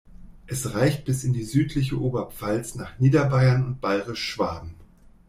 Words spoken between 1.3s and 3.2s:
die südliche Oberpfalz, nach